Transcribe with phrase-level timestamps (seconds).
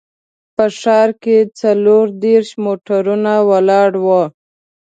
[0.55, 4.23] په ښار کې څلور دیرش موټرونه ولاړ وو.